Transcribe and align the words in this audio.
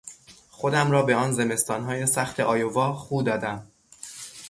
خودم 0.49 0.91
را 0.91 1.01
به 1.03 1.15
آن 1.15 1.31
زمستانهای 1.33 2.05
سخت 2.05 2.39
آیوا 2.39 2.93
خو 2.93 3.23
دادم. 3.23 3.67